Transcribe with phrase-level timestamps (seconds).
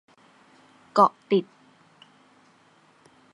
[0.93, 1.45] เกาะติด